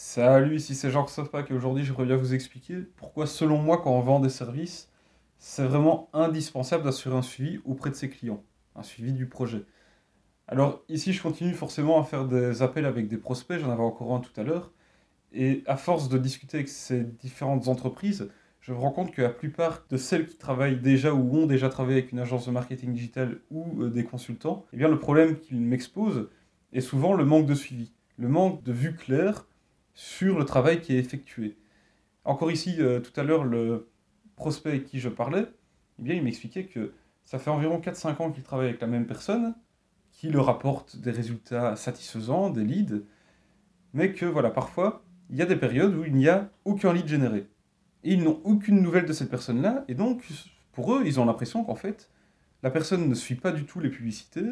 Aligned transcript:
Salut, 0.00 0.54
ici 0.54 0.76
c'est 0.76 0.92
Jean 0.92 1.08
Sofac 1.08 1.50
et 1.50 1.54
aujourd'hui 1.54 1.84
je 1.84 1.92
reviens 1.92 2.14
vous 2.14 2.32
expliquer 2.32 2.76
pourquoi 2.94 3.26
selon 3.26 3.58
moi 3.58 3.80
quand 3.82 3.90
on 3.90 4.00
vend 4.00 4.20
des 4.20 4.28
services, 4.28 4.92
c'est 5.38 5.64
vraiment 5.64 6.08
indispensable 6.12 6.84
d'assurer 6.84 7.16
un 7.16 7.22
suivi 7.22 7.58
auprès 7.64 7.90
de 7.90 7.96
ses 7.96 8.08
clients, 8.08 8.44
un 8.76 8.84
suivi 8.84 9.12
du 9.12 9.26
projet. 9.26 9.64
Alors 10.46 10.84
ici 10.88 11.12
je 11.12 11.20
continue 11.20 11.52
forcément 11.52 12.00
à 12.00 12.04
faire 12.04 12.26
des 12.26 12.62
appels 12.62 12.86
avec 12.86 13.08
des 13.08 13.16
prospects, 13.16 13.58
j'en 13.58 13.72
avais 13.72 13.82
encore 13.82 14.14
un 14.14 14.20
tout 14.20 14.30
à 14.40 14.44
l'heure, 14.44 14.70
et 15.32 15.64
à 15.66 15.76
force 15.76 16.08
de 16.08 16.16
discuter 16.16 16.58
avec 16.58 16.68
ces 16.68 17.02
différentes 17.02 17.66
entreprises, 17.66 18.30
je 18.60 18.72
me 18.72 18.78
rends 18.78 18.92
compte 18.92 19.10
que 19.10 19.20
la 19.20 19.30
plupart 19.30 19.84
de 19.90 19.96
celles 19.96 20.28
qui 20.28 20.36
travaillent 20.36 20.78
déjà 20.78 21.12
ou 21.12 21.36
ont 21.36 21.46
déjà 21.46 21.68
travaillé 21.68 21.98
avec 21.98 22.12
une 22.12 22.20
agence 22.20 22.46
de 22.46 22.52
marketing 22.52 22.92
digital 22.92 23.40
ou 23.50 23.82
euh, 23.82 23.90
des 23.90 24.04
consultants, 24.04 24.64
eh 24.72 24.76
bien 24.76 24.86
le 24.86 25.00
problème 25.00 25.40
qu'ils 25.40 25.60
m'exposent 25.60 26.28
est 26.72 26.82
souvent 26.82 27.14
le 27.14 27.24
manque 27.24 27.46
de 27.46 27.54
suivi, 27.56 27.90
le 28.16 28.28
manque 28.28 28.62
de 28.62 28.72
vue 28.72 28.94
claire 28.94 29.47
sur 29.98 30.38
le 30.38 30.44
travail 30.44 30.80
qui 30.80 30.94
est 30.94 31.00
effectué. 31.00 31.56
Encore 32.24 32.52
ici, 32.52 32.76
euh, 32.78 33.00
tout 33.00 33.18
à 33.18 33.24
l'heure, 33.24 33.42
le 33.42 33.90
prospect 34.36 34.68
avec 34.68 34.84
qui 34.84 35.00
je 35.00 35.08
parlais, 35.08 35.44
eh 35.98 36.02
bien, 36.02 36.14
il 36.14 36.22
m'expliquait 36.22 36.66
que 36.66 36.92
ça 37.24 37.40
fait 37.40 37.50
environ 37.50 37.80
4-5 37.80 38.22
ans 38.22 38.30
qu'il 38.30 38.44
travaille 38.44 38.68
avec 38.68 38.80
la 38.80 38.86
même 38.86 39.08
personne, 39.08 39.56
qui 40.12 40.28
le 40.28 40.38
rapporte 40.38 40.98
des 40.98 41.10
résultats 41.10 41.74
satisfaisants, 41.74 42.48
des 42.50 42.62
leads, 42.62 43.02
mais 43.92 44.12
que 44.12 44.24
voilà, 44.24 44.50
parfois, 44.50 45.02
il 45.30 45.36
y 45.36 45.42
a 45.42 45.46
des 45.46 45.56
périodes 45.56 45.96
où 45.96 46.04
il 46.04 46.14
n'y 46.14 46.28
a 46.28 46.48
aucun 46.64 46.92
lead 46.92 47.08
généré. 47.08 47.48
Et 48.04 48.12
ils 48.12 48.22
n'ont 48.22 48.40
aucune 48.44 48.80
nouvelle 48.80 49.04
de 49.04 49.12
cette 49.12 49.30
personne-là, 49.30 49.84
et 49.88 49.96
donc, 49.96 50.22
pour 50.70 50.94
eux, 50.94 51.02
ils 51.06 51.18
ont 51.18 51.24
l'impression 51.24 51.64
qu'en 51.64 51.74
fait, 51.74 52.08
la 52.62 52.70
personne 52.70 53.08
ne 53.08 53.14
suit 53.16 53.34
pas 53.34 53.50
du 53.50 53.64
tout 53.64 53.80
les 53.80 53.90
publicités, 53.90 54.46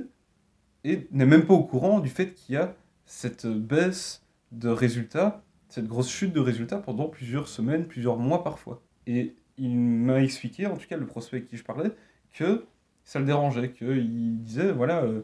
et 0.82 1.06
n'est 1.12 1.24
même 1.24 1.46
pas 1.46 1.54
au 1.54 1.62
courant 1.62 2.00
du 2.00 2.08
fait 2.08 2.34
qu'il 2.34 2.56
y 2.56 2.58
a 2.58 2.74
cette 3.04 3.46
baisse 3.46 4.25
de 4.52 4.68
résultats, 4.68 5.44
cette 5.68 5.86
grosse 5.86 6.10
chute 6.10 6.32
de 6.32 6.40
résultats 6.40 6.78
pendant 6.78 7.08
plusieurs 7.08 7.48
semaines, 7.48 7.86
plusieurs 7.86 8.18
mois 8.18 8.44
parfois. 8.44 8.82
Et 9.06 9.34
il 9.58 9.78
m'a 9.78 10.22
expliqué, 10.22 10.66
en 10.66 10.76
tout 10.76 10.86
cas 10.86 10.96
le 10.96 11.06
prospect 11.06 11.38
avec 11.38 11.48
qui 11.48 11.56
je 11.56 11.64
parlais, 11.64 11.90
que 12.32 12.66
ça 13.04 13.18
le 13.18 13.24
dérangeait, 13.24 13.72
qu'il 13.72 14.42
disait, 14.42 14.72
voilà, 14.72 15.02
euh, 15.02 15.22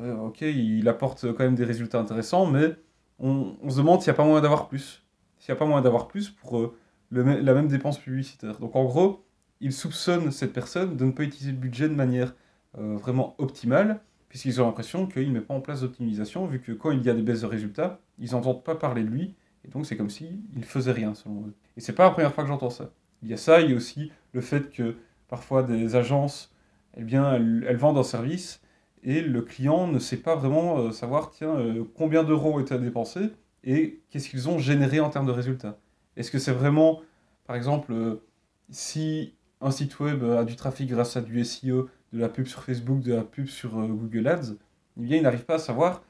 euh, 0.00 0.16
ok, 0.16 0.42
il 0.42 0.88
apporte 0.88 1.32
quand 1.32 1.44
même 1.44 1.54
des 1.54 1.64
résultats 1.64 1.98
intéressants, 1.98 2.46
mais 2.46 2.76
on, 3.18 3.56
se 3.68 3.78
demande 3.78 4.00
s'il 4.00 4.10
n'y 4.10 4.14
a 4.14 4.16
pas 4.16 4.24
moyen 4.24 4.42
d'avoir 4.42 4.68
plus. 4.68 5.02
S'il 5.38 5.52
n'y 5.52 5.56
a 5.56 5.58
pas 5.58 5.66
moyen 5.66 5.82
d'avoir 5.82 6.08
plus 6.08 6.30
pour 6.30 6.58
euh, 6.58 6.76
la 7.10 7.54
même 7.54 7.68
dépense 7.68 7.98
publicitaire. 7.98 8.58
Donc 8.58 8.76
en 8.76 8.84
gros, 8.84 9.24
il 9.60 9.72
soupçonne 9.72 10.30
cette 10.30 10.52
personne 10.52 10.96
de 10.96 11.04
ne 11.04 11.12
pas 11.12 11.22
utiliser 11.22 11.52
le 11.52 11.58
budget 11.58 11.88
de 11.88 11.94
manière 11.94 12.34
vraiment 12.76 13.36
optimale, 13.38 14.00
puisqu'ils 14.34 14.60
ont 14.60 14.66
l'impression 14.66 15.06
qu'il 15.06 15.28
ne 15.28 15.34
met 15.34 15.40
pas 15.40 15.54
en 15.54 15.60
place 15.60 15.82
d'optimisation, 15.82 16.44
vu 16.46 16.60
que 16.60 16.72
quand 16.72 16.90
il 16.90 17.00
y 17.04 17.08
a 17.08 17.14
des 17.14 17.22
baisses 17.22 17.42
de 17.42 17.46
résultats, 17.46 18.00
ils 18.18 18.32
n'entendent 18.32 18.64
pas 18.64 18.74
parler 18.74 19.04
de 19.04 19.08
lui, 19.08 19.36
et 19.64 19.68
donc 19.68 19.86
c'est 19.86 19.96
comme 19.96 20.10
s'il 20.10 20.40
ne 20.56 20.64
faisait 20.64 20.90
rien, 20.90 21.14
selon 21.14 21.46
eux. 21.46 21.54
Et 21.76 21.80
c'est 21.80 21.92
pas 21.92 22.02
la 22.02 22.10
première 22.10 22.34
fois 22.34 22.42
que 22.42 22.48
j'entends 22.48 22.68
ça. 22.68 22.90
Il 23.22 23.28
y 23.28 23.32
a 23.32 23.36
ça, 23.36 23.60
il 23.60 23.70
y 23.70 23.72
a 23.72 23.76
aussi 23.76 24.10
le 24.32 24.40
fait 24.40 24.70
que 24.70 24.96
parfois 25.28 25.62
des 25.62 25.94
agences, 25.94 26.52
eh 26.96 27.04
bien, 27.04 27.32
elles, 27.32 27.76
vendent 27.76 27.98
un 27.98 28.02
service, 28.02 28.60
et 29.04 29.20
le 29.20 29.40
client 29.40 29.86
ne 29.86 30.00
sait 30.00 30.16
pas 30.16 30.34
vraiment 30.34 30.78
euh, 30.78 30.90
savoir, 30.90 31.30
tiens, 31.30 31.54
euh, 31.54 31.84
combien 31.94 32.24
d'euros 32.24 32.54
ont 32.54 32.58
été 32.58 32.76
dépensés, 32.76 33.30
et 33.62 34.00
qu'est-ce 34.10 34.28
qu'ils 34.28 34.48
ont 34.48 34.58
généré 34.58 34.98
en 34.98 35.10
termes 35.10 35.26
de 35.26 35.30
résultats. 35.30 35.78
Est-ce 36.16 36.32
que 36.32 36.40
c'est 36.40 36.50
vraiment, 36.50 37.02
par 37.46 37.54
exemple, 37.54 37.92
euh, 37.92 38.26
si 38.68 39.34
un 39.60 39.70
site 39.70 40.00
web 40.00 40.24
a 40.24 40.44
du 40.44 40.56
trafic 40.56 40.88
grâce 40.88 41.16
à 41.16 41.20
du 41.20 41.44
SEO, 41.44 41.88
de 42.14 42.20
la 42.20 42.28
pub 42.28 42.46
sur 42.46 42.62
Facebook, 42.62 43.00
de 43.00 43.12
la 43.12 43.24
pub 43.24 43.46
sur 43.46 43.76
euh, 43.78 43.88
Google 43.88 44.28
Ads, 44.28 44.54
eh 44.96 45.02
bien, 45.02 45.16
ils 45.16 45.22
n'arrivent 45.22 45.44
pas 45.44 45.56
à 45.56 45.58
savoir 45.58 46.04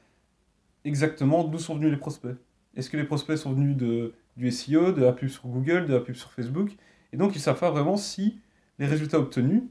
exactement 0.85 1.43
d'où 1.43 1.57
sont 1.57 1.75
venus 1.75 1.89
les 1.89 1.97
prospects. 1.97 2.35
Est-ce 2.75 2.89
que 2.89 2.97
les 2.97 3.03
prospects 3.03 3.37
sont 3.37 3.53
venus 3.53 3.75
de, 3.75 4.13
du 4.37 4.51
SEO, 4.51 4.91
de 4.91 5.01
la 5.01 5.13
pub 5.13 5.29
sur 5.29 5.47
Google, 5.47 5.87
de 5.87 5.93
la 5.93 6.01
pub 6.01 6.15
sur 6.15 6.31
Facebook? 6.31 6.75
Et 7.11 7.17
donc, 7.17 7.33
ils 7.33 7.39
ne 7.39 7.43
savent 7.43 7.59
pas 7.59 7.71
vraiment 7.71 7.97
si 7.97 8.39
les 8.77 8.85
résultats 8.85 9.17
obtenus, 9.17 9.63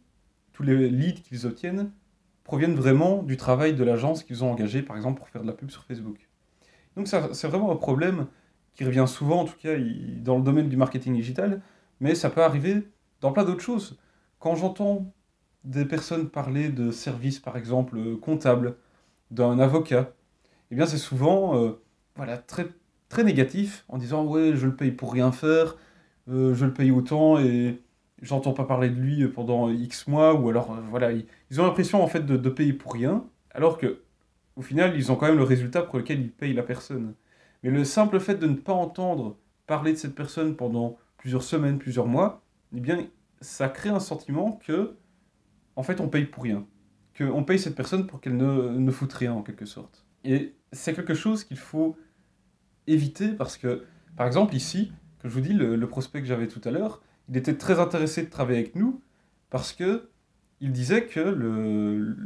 tous 0.53 0.65
les 0.65 0.89
leads 0.91 1.23
qu'ils 1.23 1.47
obtiennent, 1.47 1.93
proviennent 2.43 2.75
vraiment 2.75 3.23
du 3.23 3.37
travail 3.37 3.75
de 3.75 3.85
l'agence 3.85 4.25
qu'ils 4.25 4.43
ont 4.43 4.51
engagé, 4.51 4.83
par 4.83 4.97
exemple, 4.97 5.19
pour 5.19 5.29
faire 5.29 5.43
de 5.43 5.47
la 5.47 5.53
pub 5.53 5.71
sur 5.71 5.85
Facebook. 5.85 6.29
Donc, 6.97 7.07
c'est 7.07 7.47
vraiment 7.47 7.71
un 7.71 7.77
problème 7.77 8.27
qui 8.75 8.85
revient 8.85 9.05
souvent, 9.07 9.43
en 9.43 9.45
tout 9.45 9.57
cas, 9.57 9.77
dans 10.17 10.37
le 10.37 10.43
domaine 10.43 10.69
du 10.69 10.77
marketing 10.77 11.15
digital, 11.15 11.63
mais 12.01 12.17
ça 12.17 12.29
peut 12.29 12.43
arriver 12.43 12.89
dans 13.21 13.31
plein 13.31 13.45
d'autres 13.45 13.63
choses. 13.63 13.99
Quand 14.41 14.57
j'entends 14.57 15.13
des 15.65 15.85
personnes 15.85 16.29
parler 16.29 16.69
de 16.69 16.91
services, 16.91 17.41
par 17.41 17.57
exemple, 17.57 17.97
euh, 17.99 18.17
comptables, 18.17 18.77
d'un 19.31 19.59
avocat, 19.59 20.13
eh 20.71 20.77
bien 20.77 20.87
c'est 20.87 20.99
souvent 20.99 21.57
euh, 21.57 21.81
voilà, 22.17 22.39
très, 22.39 22.69
très 23.09 23.25
négatif 23.25 23.85
en 23.89 23.99
disant 23.99 24.25
ouais 24.27 24.53
je 24.55 24.67
le 24.67 24.77
paye 24.77 24.93
pour 24.93 25.13
rien 25.13 25.33
faire, 25.33 25.77
euh, 26.29 26.55
je 26.55 26.65
le 26.67 26.73
paye 26.73 26.91
autant 26.91 27.39
et 27.39 27.81
j'entends 28.23 28.53
pas 28.53 28.65
parler 28.65 28.91
de 28.91 28.97
lui 28.97 29.27
pendant 29.29 29.71
X 29.71 30.07
mois 30.09 30.35
ou 30.35 30.49
alors 30.49 30.77
voilà 30.91 31.13
ils, 31.13 31.61
ont 31.61 31.65
l'impression 31.65 32.03
en 32.03 32.07
fait 32.07 32.25
de, 32.25 32.37
de, 32.37 32.49
payer 32.51 32.73
pour 32.73 32.93
rien 32.93 33.25
alors 33.53 33.79
que 33.79 34.03
au 34.57 34.63
final 34.63 34.95
ils 34.97 35.11
ont 35.11 35.17
quand 35.17 35.27
même 35.27 35.37
le 35.39 35.45
résultat 35.45 35.83
pour 35.83 35.99
lequel 35.99 36.21
ils 36.21 36.31
payent 36.31 36.55
la 36.55 36.63
personne. 36.63 37.15
Mais 37.63 37.71
le 37.71 37.85
simple 37.85 38.21
fait 38.21 38.37
de 38.37 38.47
ne 38.47 38.57
pas 38.57 38.73
entendre 38.73 39.37
parler 39.67 39.93
de 39.93 39.99
cette 39.99 40.15
personne 40.15 40.55
pendant 40.55 40.99
plusieurs 41.17 41.43
semaines, 41.43 41.79
plusieurs 41.79 42.07
mois, 42.07 42.43
eh 42.77 42.81
bien 42.81 43.07
ça 43.41 43.69
crée 43.69 43.89
un 43.91 44.01
sentiment 44.01 44.53
que 44.65 44.97
en 45.77 45.83
fait, 45.83 46.01
on 46.01 46.09
paye 46.09 46.25
pour 46.25 46.43
rien. 46.43 46.67
Qu'on 47.17 47.45
paye 47.45 47.59
cette 47.59 47.77
personne 47.77 48.07
pour 48.07 48.21
qu'elle 48.21 48.37
ne, 48.37 48.71
ne 48.71 48.91
foute 48.91 49.13
rien, 49.13 49.33
en 49.33 49.43
quelque 49.43 49.67
sorte. 49.67 50.05
Et 50.25 50.55
c'est 50.73 50.95
quelque 50.95 51.15
chose 51.15 51.45
qu'il 51.45 51.59
faut 51.59 51.97
éviter 52.87 53.29
parce 53.29 53.57
que, 53.57 53.85
par 54.17 54.27
exemple, 54.27 54.55
ici, 54.55 54.93
que 55.21 55.29
je 55.29 55.35
vous 55.35 55.41
dis, 55.41 55.53
le, 55.53 55.87
prospect 55.87 56.21
que 56.21 56.27
j'avais 56.27 56.49
tout 56.49 56.61
à 56.65 56.71
l'heure, 56.71 57.03
il 57.29 57.37
était 57.37 57.57
très 57.57 57.79
intéressé 57.79 58.23
de 58.25 58.31
travailler 58.31 58.59
avec 58.59 58.75
nous 58.75 59.01
parce 59.51 59.73
que 59.73 60.09
il 60.61 60.73
disait 60.73 61.07
que 61.07 61.21
le, 61.21 62.17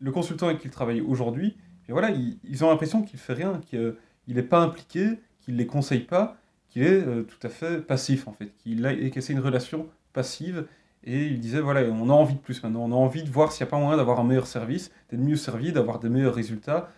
le 0.00 0.10
consultant 0.10 0.46
avec 0.46 0.60
qui 0.60 0.68
il 0.68 0.70
travaille 0.70 1.00
aujourd'hui, 1.00 1.56
voilà, 1.88 2.10
ils, 2.10 2.64
ont 2.64 2.70
l'impression 2.70 3.02
qu'il 3.02 3.18
fait 3.18 3.32
rien, 3.32 3.60
qu'il 3.60 3.96
n'est 4.28 4.42
pas 4.42 4.60
impliqué, 4.60 5.20
qu'il 5.40 5.54
ne 5.54 5.58
les 5.58 5.66
conseille 5.66 6.00
pas, 6.00 6.36
qu'il 6.68 6.82
est 6.82 7.06
euh, 7.06 7.22
tout 7.22 7.38
à 7.46 7.48
fait 7.48 7.80
passif 7.80 8.26
en 8.26 8.32
fait, 8.32 8.52
qu'il 8.56 8.84
a 8.86 8.94
que 9.10 9.20
c'est 9.20 9.32
une 9.32 9.40
relation 9.40 9.88
passive 10.12 10.66
et 11.06 11.26
il 11.26 11.40
disait, 11.40 11.60
voilà, 11.60 11.82
on 11.82 12.10
a 12.10 12.12
envie 12.12 12.34
de 12.34 12.40
plus 12.40 12.62
maintenant, 12.62 12.82
on 12.82 12.92
a 12.92 12.96
envie 12.96 13.22
de 13.22 13.30
voir 13.30 13.52
s'il 13.52 13.64
n'y 13.64 13.68
a 13.68 13.70
pas 13.70 13.78
moyen 13.78 13.96
d'avoir 13.96 14.20
un 14.20 14.24
meilleur 14.24 14.46
service, 14.46 14.90
d'être 15.08 15.20
mieux 15.20 15.36
servi, 15.36 15.72
d'avoir 15.72 16.00
des 16.00 16.08
meilleurs 16.08 16.34
résultats, 16.34 16.90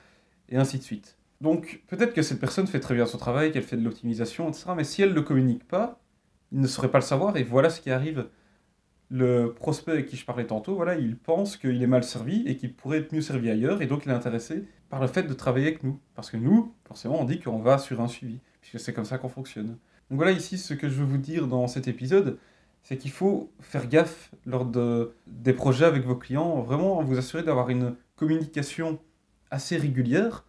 et 0.49 0.57
ainsi 0.57 0.79
de 0.79 0.83
suite. 0.83 1.19
Donc 1.41 1.83
peut-être 1.87 2.15
que 2.15 2.23
cette 2.23 2.41
personne 2.41 2.67
fait 2.67 2.81
très 2.81 2.95
bien 2.95 3.07
son 3.07 3.19
travail, 3.19 3.53
qu'elle 3.53 3.63
fait 3.63 3.77
de 3.77 3.85
l'optimisation, 3.85 4.49
etc. 4.49 4.71
Mais 4.77 4.85
si 4.85 5.03
elle 5.03 5.11
ne 5.11 5.15
le 5.15 5.23
communique 5.23 5.69
pas, 5.69 6.01
il 6.53 6.61
ne 6.61 6.67
saurait 6.67 6.91
pas 6.91 6.99
le 6.99 7.05
savoir, 7.05 7.37
et 7.37 7.45
voilà 7.45 7.71
ce 7.71 7.81
qui 7.81 7.91
arrive. 7.91 8.29
Le 9.11 9.55
prospect 9.55 9.93
avec 9.93 10.07
qui 10.07 10.17
je 10.17 10.27
parlais 10.27 10.47
tantôt, 10.47 10.75
voilà, 10.75 10.95
il 10.97 11.17
pense 11.17 11.57
qu'il 11.57 11.83
est 11.83 11.87
mal 11.87 12.05
servi 12.05 12.45
et 12.47 12.57
qu'il 12.57 12.75
pourrait 12.75 12.99
être 12.99 13.13
mieux 13.13 13.23
servi 13.23 13.51
ailleurs, 13.51 13.83
et 13.83 13.87
donc 13.87 14.05
il 14.05 14.11
est 14.11 14.15
intéressé 14.15 14.65
par 14.91 15.01
le 15.01 15.07
fait 15.07 15.23
de 15.23 15.35
travailler 15.35 15.67
avec 15.67 15.83
nous. 15.83 16.01
Parce 16.15 16.31
que 16.31 16.37
nous, 16.37 16.75
forcément, 16.85 17.21
on 17.21 17.25
dit 17.25 17.41
qu'on 17.41 17.59
va 17.59 17.79
sur 17.79 18.01
un 18.01 18.09
suivi, 18.09 18.41
puisque 18.61 18.81
c'est 18.81 18.93
comme 18.93 19.05
ça 19.05 19.19
qu'on 19.19 19.29
fonctionne. 19.29 19.79
Donc 20.11 20.17
voilà 20.17 20.33
ici 20.33 20.59
ce 20.59 20.75
que 20.75 20.89
je 20.89 20.95
veux 20.95 21.05
vous 21.05 21.19
dire 21.19 21.47
dans 21.47 21.67
cet 21.69 21.89
épisode 21.89 22.39
c'est 22.89 22.97
qu'il 22.97 23.11
faut 23.11 23.53
faire 23.61 23.87
gaffe 23.87 24.31
lors 24.47 24.65
de, 24.65 25.13
des 25.27 25.53
projets 25.53 25.85
avec 25.85 26.07
vos 26.07 26.17
clients, 26.17 26.63
vraiment 26.63 27.03
vous 27.03 27.19
assurer 27.19 27.43
d'avoir 27.43 27.69
une 27.69 27.95
communication 28.17 28.99
assez 29.51 29.77
régulière. 29.77 30.47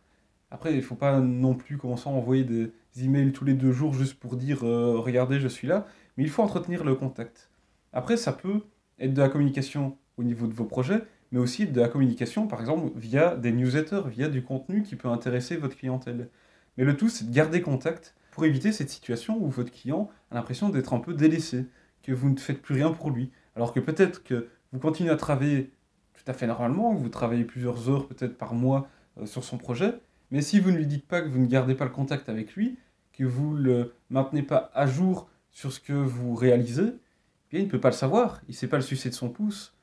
Après, 0.49 0.71
il 0.71 0.77
ne 0.77 0.81
faut 0.81 0.95
pas 0.95 1.19
non 1.19 1.53
plus 1.53 1.77
commencer 1.77 2.07
à 2.07 2.13
envoyer 2.13 2.45
des 2.45 2.71
emails 3.03 3.33
tous 3.33 3.43
les 3.43 3.55
deux 3.55 3.73
jours 3.73 3.93
juste 3.93 4.13
pour 4.13 4.37
dire 4.37 4.63
euh, 4.63 4.99
regardez, 4.99 5.41
je 5.41 5.49
suis 5.49 5.67
là, 5.67 5.85
mais 6.15 6.23
il 6.23 6.29
faut 6.29 6.41
entretenir 6.41 6.85
le 6.85 6.95
contact. 6.95 7.49
Après, 7.91 8.15
ça 8.15 8.31
peut 8.31 8.61
être 8.99 9.13
de 9.13 9.21
la 9.21 9.27
communication 9.27 9.97
au 10.15 10.23
niveau 10.23 10.47
de 10.47 10.53
vos 10.53 10.63
projets, 10.63 11.01
mais 11.33 11.39
aussi 11.39 11.67
de 11.67 11.81
la 11.81 11.89
communication, 11.89 12.47
par 12.47 12.61
exemple, 12.61 12.89
via 12.95 13.35
des 13.35 13.51
newsletters, 13.51 14.03
via 14.07 14.29
du 14.29 14.43
contenu 14.43 14.83
qui 14.83 14.95
peut 14.95 15.09
intéresser 15.09 15.57
votre 15.57 15.75
clientèle. 15.75 16.29
Mais 16.77 16.85
le 16.85 16.95
tout, 16.95 17.09
c'est 17.09 17.29
de 17.29 17.35
garder 17.35 17.61
contact 17.61 18.15
pour 18.31 18.45
éviter 18.45 18.71
cette 18.71 18.89
situation 18.89 19.37
où 19.43 19.49
votre 19.49 19.73
client 19.73 20.09
a 20.31 20.35
l'impression 20.35 20.69
d'être 20.69 20.93
un 20.93 20.99
peu 20.99 21.13
délaissé 21.13 21.65
que 22.03 22.11
vous 22.11 22.29
ne 22.29 22.37
faites 22.37 22.61
plus 22.61 22.75
rien 22.75 22.91
pour 22.91 23.11
lui. 23.11 23.31
Alors 23.55 23.73
que 23.73 23.79
peut-être 23.79 24.23
que 24.23 24.49
vous 24.71 24.79
continuez 24.79 25.11
à 25.11 25.15
travailler 25.15 25.71
tout 26.13 26.29
à 26.29 26.33
fait 26.33 26.47
normalement, 26.47 26.95
que 26.95 27.01
vous 27.01 27.09
travaillez 27.09 27.43
plusieurs 27.43 27.89
heures 27.89 28.07
peut-être 28.07 28.37
par 28.37 28.53
mois 28.53 28.87
euh, 29.17 29.25
sur 29.25 29.43
son 29.43 29.57
projet, 29.57 29.99
mais 30.31 30.41
si 30.41 30.59
vous 30.59 30.71
ne 30.71 30.77
lui 30.77 30.85
dites 30.85 31.07
pas 31.07 31.21
que 31.21 31.29
vous 31.29 31.39
ne 31.39 31.47
gardez 31.47 31.75
pas 31.75 31.85
le 31.85 31.91
contact 31.91 32.29
avec 32.29 32.55
lui, 32.55 32.77
que 33.13 33.23
vous 33.23 33.57
ne 33.57 33.61
le 33.61 33.93
maintenez 34.09 34.43
pas 34.43 34.69
à 34.73 34.85
jour 34.85 35.29
sur 35.51 35.71
ce 35.71 35.79
que 35.79 35.93
vous 35.93 36.35
réalisez, 36.35 36.87
eh 36.87 37.49
bien 37.49 37.59
il 37.61 37.65
ne 37.65 37.71
peut 37.71 37.79
pas 37.79 37.89
le 37.89 37.95
savoir, 37.95 38.41
il 38.47 38.51
ne 38.51 38.55
sait 38.55 38.67
pas 38.67 38.77
le 38.77 38.83
sucer 38.83 39.09
de 39.09 39.15
son 39.15 39.29
pouce. 39.29 39.75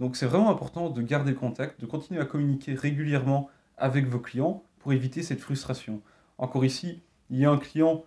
Donc 0.00 0.16
c'est 0.16 0.26
vraiment 0.26 0.50
important 0.50 0.90
de 0.90 1.02
garder 1.02 1.30
le 1.30 1.38
contact, 1.38 1.80
de 1.80 1.86
continuer 1.86 2.20
à 2.20 2.24
communiquer 2.24 2.74
régulièrement 2.74 3.48
avec 3.76 4.06
vos 4.06 4.18
clients 4.18 4.64
pour 4.80 4.92
éviter 4.92 5.22
cette 5.22 5.40
frustration. 5.40 6.02
Encore 6.38 6.64
ici, 6.64 7.02
il 7.30 7.38
y 7.38 7.44
a 7.44 7.50
un 7.50 7.58
client 7.58 8.04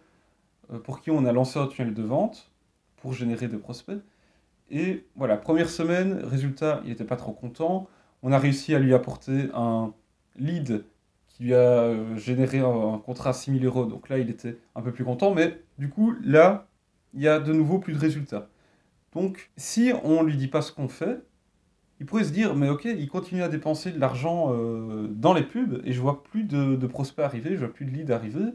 euh, 0.74 0.80
pour 0.80 1.00
qui 1.00 1.12
on 1.12 1.26
a 1.26 1.32
lancé 1.32 1.58
un 1.58 1.68
tunnel 1.68 1.94
de 1.94 2.04
vente 2.04 2.52
pour 3.06 3.14
générer 3.14 3.48
des 3.48 3.58
prospects. 3.58 4.00
Et 4.72 5.06
voilà, 5.16 5.38
première 5.38 5.70
semaine, 5.70 6.24
résultat, 6.24 6.82
il 6.86 6.90
n'était 6.90 7.04
pas 7.04 7.18
trop 7.18 7.34
content. 7.34 7.88
On 8.24 8.32
a 8.32 8.40
réussi 8.40 8.74
à 8.74 8.80
lui 8.80 8.96
apporter 8.96 9.50
un 9.54 9.94
lead 10.38 10.84
qui 11.28 11.44
lui 11.44 11.54
a 11.54 11.84
euh, 11.84 12.18
généré 12.18 12.62
un, 12.62 12.98
contrat 12.98 13.30
à 13.30 13.34
6000 13.34 13.64
euros. 13.64 13.86
Donc 13.86 14.10
là, 14.10 14.18
il 14.18 14.32
était 14.32 14.58
un 14.74 14.82
peu 14.82 14.92
plus 14.92 15.04
content, 15.04 15.36
mais 15.36 15.62
du 15.78 15.88
coup, 15.88 16.16
là, 16.24 16.68
il 17.14 17.22
y 17.22 17.28
a 17.28 17.40
de 17.40 17.54
nouveau 17.54 17.78
plus 17.78 17.94
de 17.94 18.00
résultats. 18.00 18.50
Donc, 19.14 19.52
si 19.56 19.94
on 20.04 20.24
ne 20.24 20.28
lui 20.28 20.36
dit 20.36 20.48
pas 20.48 20.64
ce 20.64 20.72
qu'on 20.72 20.88
fait, 20.88 21.22
il 22.00 22.08
pourrait 22.08 22.24
se 22.24 22.32
dire, 22.32 22.56
mais 22.56 22.70
ok, 22.70 22.86
il 22.86 23.08
continue 23.08 23.44
à 23.44 23.50
dépenser 23.50 23.92
de 23.92 24.00
l'argent 24.00 24.52
euh, 24.52 25.08
dans 25.12 25.36
les 25.36 25.44
pubs 25.44 25.80
et 25.86 25.94
je 25.94 26.02
vois 26.02 26.24
plus 26.24 26.44
de, 26.44 26.88
prospects 26.88 27.24
arriver, 27.24 27.52
je 27.52 27.60
vois 27.60 27.72
plus 27.72 27.86
de 27.86 27.92
leads 27.92 28.12
arriver. 28.12 28.46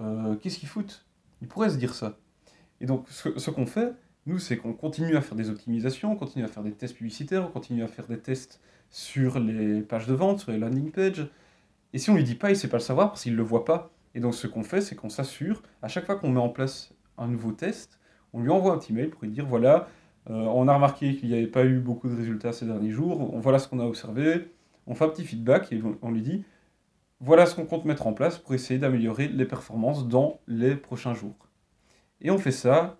Euh, 0.00 0.34
qu'est-ce 0.36 0.56
qu'il 0.56 0.70
fout? 0.70 1.04
Il 1.42 1.48
pourrait 1.48 1.68
se 1.68 1.76
dire 1.76 1.92
ça. 1.92 2.16
Et 2.82 2.86
donc, 2.86 3.06
ce, 3.08 3.50
qu'on 3.50 3.64
fait, 3.64 3.94
nous, 4.26 4.40
c'est 4.40 4.56
qu'on 4.56 4.72
continue 4.72 5.16
à 5.16 5.20
faire 5.20 5.36
des 5.36 5.50
optimisations, 5.50 6.12
on 6.12 6.16
continue 6.16 6.44
à 6.44 6.48
faire 6.48 6.64
des 6.64 6.72
tests 6.72 6.96
publicitaires, 6.96 7.46
on 7.46 7.50
continue 7.50 7.84
à 7.84 7.86
faire 7.86 8.08
des 8.08 8.18
tests 8.18 8.60
sur 8.90 9.38
les 9.38 9.80
pages 9.82 10.08
de 10.08 10.14
vente, 10.14 10.40
sur 10.40 10.50
les 10.50 10.58
landing 10.58 10.90
pages. 10.90 11.28
Et 11.92 11.98
si 11.98 12.10
on 12.10 12.16
lui 12.16 12.24
dit 12.24 12.34
pas, 12.34 12.50
il 12.50 12.56
sait 12.56 12.68
pas 12.68 12.78
le 12.78 12.82
savoir 12.82 13.10
parce 13.10 13.22
qu'il 13.22 13.36
le 13.36 13.42
voit 13.42 13.64
pas. 13.64 13.92
Et 14.16 14.20
donc, 14.20 14.34
ce 14.34 14.48
qu'on 14.48 14.64
fait, 14.64 14.80
c'est 14.80 14.96
qu'on 14.96 15.08
s'assure, 15.08 15.62
à 15.80 15.86
chaque 15.86 16.06
fois 16.06 16.16
qu'on 16.16 16.30
met 16.30 16.40
en 16.40 16.48
place 16.48 16.92
un 17.18 17.28
nouveau 17.28 17.52
test, 17.52 18.00
on 18.32 18.40
lui 18.40 18.50
envoie 18.50 18.72
un 18.72 18.78
petit 18.78 18.92
mail 18.92 19.10
pour 19.10 19.22
lui 19.22 19.30
dire 19.30 19.46
voilà, 19.46 19.88
euh, 20.28 20.32
on 20.32 20.66
a 20.66 20.74
remarqué 20.74 21.14
qu'il 21.14 21.28
n'y 21.28 21.36
avait 21.36 21.46
pas 21.46 21.64
eu 21.64 21.78
beaucoup 21.78 22.08
de 22.08 22.16
résultats 22.16 22.52
ces 22.52 22.66
derniers 22.66 22.90
jours, 22.90 23.38
voilà 23.38 23.60
ce 23.60 23.68
qu'on 23.68 23.78
a 23.78 23.84
observé, 23.84 24.50
on 24.88 24.94
fait 24.94 25.04
un 25.04 25.08
petit 25.08 25.24
feedback 25.24 25.72
et 25.72 25.80
on 26.02 26.10
lui 26.10 26.22
dit 26.22 26.44
voilà 27.20 27.46
ce 27.46 27.54
qu'on 27.54 27.66
compte 27.66 27.84
mettre 27.84 28.06
en 28.08 28.12
place 28.12 28.38
pour 28.38 28.54
essayer 28.54 28.80
d'améliorer 28.80 29.28
les 29.28 29.44
performances 29.44 30.08
dans 30.08 30.40
les 30.48 30.74
prochains 30.74 31.14
jours. 31.14 31.36
Et 32.22 32.30
on 32.30 32.38
fait 32.38 32.52
ça 32.52 32.98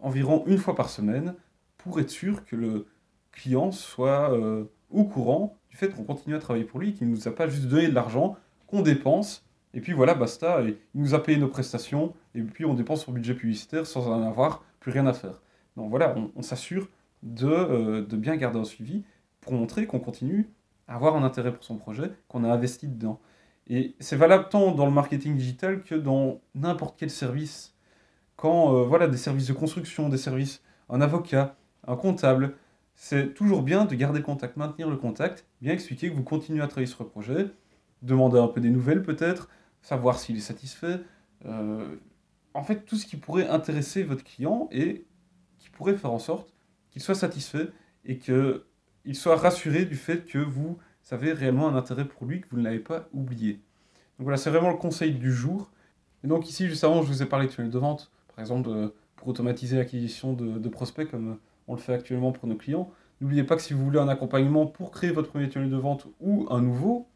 environ 0.00 0.44
une 0.46 0.58
fois 0.58 0.74
par 0.74 0.90
semaine 0.90 1.34
pour 1.78 2.00
être 2.00 2.10
sûr 2.10 2.44
que 2.44 2.56
le 2.56 2.86
client 3.30 3.70
soit 3.70 4.32
euh, 4.32 4.64
au 4.90 5.04
courant 5.04 5.56
du 5.70 5.76
fait 5.76 5.88
qu'on 5.88 6.04
continue 6.04 6.34
à 6.34 6.38
travailler 6.38 6.64
pour 6.64 6.80
lui, 6.80 6.92
qu'il 6.92 7.08
ne 7.08 7.14
nous 7.14 7.28
a 7.28 7.34
pas 7.34 7.48
juste 7.48 7.66
donné 7.66 7.88
de 7.88 7.94
l'argent, 7.94 8.36
qu'on 8.66 8.82
dépense, 8.82 9.46
et 9.74 9.80
puis 9.80 9.92
voilà, 9.92 10.14
basta, 10.14 10.60
il 10.62 10.76
nous 10.94 11.14
a 11.14 11.22
payé 11.22 11.38
nos 11.38 11.48
prestations, 11.48 12.12
et 12.34 12.42
puis 12.42 12.64
on 12.64 12.74
dépense 12.74 13.04
son 13.04 13.12
budget 13.12 13.34
publicitaire 13.34 13.86
sans 13.86 14.06
en 14.08 14.22
avoir 14.22 14.64
plus 14.80 14.92
rien 14.92 15.06
à 15.06 15.14
faire. 15.14 15.40
Donc 15.76 15.88
voilà, 15.88 16.14
on, 16.36 16.42
s'assure 16.42 16.88
euh, 17.24 18.04
de, 18.04 18.16
bien 18.16 18.36
garder 18.36 18.58
un 18.58 18.64
suivi 18.64 19.04
pour 19.40 19.54
montrer 19.54 19.86
qu'on 19.86 20.00
continue 20.00 20.50
à 20.88 20.96
avoir 20.96 21.16
un 21.16 21.22
intérêt 21.22 21.52
pour 21.54 21.64
son 21.64 21.76
projet, 21.76 22.10
qu'on 22.28 22.44
a 22.44 22.48
investi 22.48 22.86
dedans. 22.86 23.18
Et 23.68 23.94
c'est 24.00 24.16
valable 24.16 24.48
tant 24.50 24.72
dans 24.72 24.84
le 24.84 24.92
marketing 24.92 25.36
digital 25.36 25.82
que 25.82 25.94
dans 25.94 26.40
n'importe 26.54 26.96
quel 26.98 27.10
service. 27.10 27.74
Quand 28.42 28.74
euh, 28.74 28.82
voilà 28.82 29.06
des 29.06 29.18
services 29.18 29.46
de 29.46 29.52
construction, 29.52 30.08
des 30.08 30.18
services, 30.18 30.64
un 30.88 31.00
avocat, 31.00 31.54
un 31.86 31.94
comptable, 31.94 32.56
c'est 32.96 33.34
toujours 33.34 33.62
bien 33.62 33.84
de 33.84 33.94
garder 33.94 34.20
contact, 34.20 34.56
maintenir 34.56 34.90
le 34.90 34.96
contact, 34.96 35.46
bien 35.60 35.72
expliquer 35.72 36.10
que 36.10 36.16
vous 36.16 36.24
continuez 36.24 36.60
à 36.60 36.66
travailler 36.66 36.88
sur 36.88 37.04
le 37.04 37.08
projet, 37.08 37.52
demander 38.02 38.40
un 38.40 38.48
peu 38.48 38.60
des 38.60 38.70
nouvelles 38.70 39.04
peut-être, 39.04 39.48
savoir 39.80 40.18
s'il 40.18 40.36
est 40.36 40.40
satisfait. 40.40 40.98
Euh, 41.44 41.94
en 42.52 42.64
fait, 42.64 42.84
tout 42.84 42.96
ce 42.96 43.06
qui 43.06 43.16
pourrait 43.16 43.46
intéresser 43.46 44.02
votre 44.02 44.24
client 44.24 44.68
et 44.72 45.06
qui 45.60 45.70
pourrait 45.70 45.94
faire 45.94 46.10
en 46.10 46.18
sorte 46.18 46.52
qu'il 46.90 47.00
soit 47.00 47.14
satisfait 47.14 47.68
et 48.04 48.18
qu'il 48.18 49.14
soit 49.14 49.36
rassuré 49.36 49.84
du 49.84 49.94
fait 49.94 50.24
que 50.24 50.38
vous 50.38 50.78
avez 51.12 51.32
réellement 51.32 51.68
un 51.68 51.76
intérêt 51.76 52.08
pour 52.08 52.26
lui, 52.26 52.40
que 52.40 52.48
vous 52.50 52.58
ne 52.58 52.64
l'avez 52.64 52.80
pas 52.80 53.08
oublié. 53.12 53.60
Donc 54.18 54.24
voilà, 54.24 54.36
c'est 54.36 54.50
vraiment 54.50 54.70
le 54.70 54.78
conseil 54.78 55.12
du 55.12 55.32
jour. 55.32 55.70
Et 56.24 56.26
donc 56.26 56.48
ici, 56.48 56.66
juste 56.66 56.82
avant, 56.82 57.02
je 57.02 57.06
vous 57.06 57.22
ai 57.22 57.26
parlé 57.26 57.46
de 57.46 57.52
tunnel 57.52 57.70
de 57.70 57.78
vente, 57.78 58.10
par 58.34 58.42
exemple, 58.42 58.92
pour 59.16 59.28
automatiser 59.28 59.76
l'acquisition 59.76 60.32
de, 60.32 60.68
prospects 60.68 61.10
comme 61.10 61.38
on 61.68 61.74
le 61.74 61.80
fait 61.80 61.94
actuellement 61.94 62.32
pour 62.32 62.48
nos 62.48 62.56
clients. 62.56 62.90
N'oubliez 63.20 63.44
pas 63.44 63.56
que 63.56 63.62
si 63.62 63.72
vous 63.72 63.84
voulez 63.84 64.00
un 64.00 64.08
accompagnement 64.08 64.66
pour 64.66 64.90
créer 64.90 65.12
votre 65.12 65.28
premier 65.28 65.48
tunnel 65.48 65.70
de 65.70 65.76
vente 65.76 66.08
ou 66.20 66.48
un 66.50 66.60
nouveau, 66.60 67.06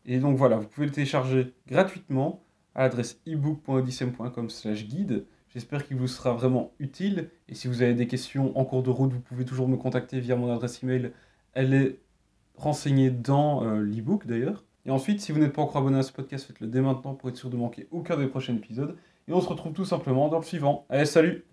Et 0.07 0.19
donc 0.19 0.37
voilà, 0.37 0.57
vous 0.57 0.69
pouvez 0.69 0.87
le 0.87 0.93
télécharger 0.93 1.55
gratuitement 1.67 2.43
à 2.75 2.83
l'adresse 2.83 3.21
ebook.odyssem.com 3.27 4.49
guide. 4.89 5.27
J'espère 5.49 5.87
qu'il 5.87 5.97
vous 5.97 6.09
sera 6.09 6.33
vraiment 6.33 6.73
utile. 6.81 7.31
Et 7.49 7.55
si 7.55 7.69
vous 7.69 7.83
avez 7.83 7.95
des 7.95 8.07
questions 8.07 8.59
en 8.59 8.65
cours 8.65 8.83
de 8.83 8.91
route, 8.91 9.13
vous 9.13 9.21
pouvez 9.21 9.45
toujours 9.45 9.69
me 9.69 9.77
contacter 9.77 10.19
via 10.19 10.35
mon 10.35 10.53
adresse 10.53 10.83
email. 10.83 11.13
Elle 11.53 11.75
est 11.75 11.99
renseignée 12.57 13.11
dans 13.11 13.65
euh, 13.65 13.81
l'ebook 13.81 14.27
d'ailleurs. 14.27 14.65
Et 14.87 14.91
ensuite, 14.91 15.21
si 15.21 15.33
vous 15.33 15.39
n'êtes 15.39 15.53
pas 15.53 15.63
encore 15.63 15.79
abonné 15.79 15.99
à 15.99 16.03
ce 16.03 16.13
podcast, 16.13 16.47
faites-le 16.47 16.67
dès 16.67 16.81
maintenant 16.81 17.15
pour 17.15 17.29
être 17.29 17.37
sûr 17.37 17.51
de 17.51 17.57
manquer 17.57 17.87
aucun 17.91 18.17
des 18.17 18.27
prochains 18.27 18.55
épisodes. 18.55 18.97
Et 19.29 19.33
on 19.33 19.41
se 19.41 19.49
retrouve 19.49 19.73
tout 19.73 19.85
simplement 19.85 20.29
dans 20.29 20.39
le 20.39 20.45
suivant. 20.45 20.87
Allez, 20.89 21.07
salut 21.07 21.45